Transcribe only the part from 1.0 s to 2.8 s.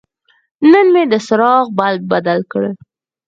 د څراغ بلب بدل کړ.